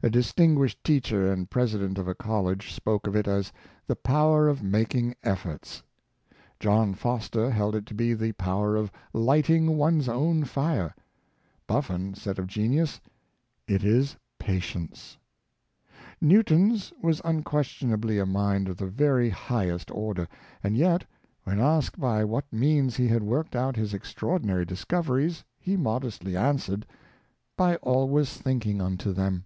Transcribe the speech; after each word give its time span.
A 0.00 0.10
distinguished 0.10 0.84
teacher 0.84 1.28
and 1.30 1.50
president 1.50 1.98
of 1.98 2.06
a 2.06 2.14
college 2.14 2.72
spoke 2.72 3.08
of 3.08 3.16
it 3.16 3.26
as 3.26 3.52
the 3.88 3.96
power 3.96 4.46
of 4.48 4.62
making 4.62 5.16
efibrts. 5.24 5.82
John 6.60 6.94
Foster 6.94 7.50
held 7.50 7.74
it 7.74 7.84
to 7.86 7.94
be 7.94 8.14
the 8.14 8.30
power 8.34 8.76
of 8.76 8.92
lighting 9.12 9.76
one's 9.76 10.08
own 10.08 10.44
fire, 10.44 10.94
Bufibn 11.66 12.14
said 12.14 12.38
of 12.38 12.46
genius, 12.46 13.00
*' 13.34 13.38
it 13.66 13.82
is 13.82 14.14
patience." 14.38 15.18
Newton's 16.20 16.92
was 17.02 17.20
unquestionably 17.24 18.20
a 18.20 18.26
mind 18.26 18.68
of 18.68 18.76
the 18.76 18.86
very 18.86 19.30
highest 19.30 19.90
order, 19.90 20.28
and 20.62 20.76
yet, 20.76 21.02
when 21.42 21.58
asked 21.58 21.98
by 21.98 22.22
what 22.24 22.52
means 22.52 22.94
he 22.94 23.08
had 23.08 23.24
worked 23.24 23.56
out 23.56 23.74
his 23.74 23.92
extraordinary 23.92 24.64
discoveries, 24.64 25.42
he 25.58 25.76
mod 25.76 26.04
estly 26.04 26.38
answered, 26.40 26.86
'^ 26.90 26.94
by 27.56 27.74
always 27.78 28.32
thinking 28.34 28.80
unto 28.80 29.12
them." 29.12 29.44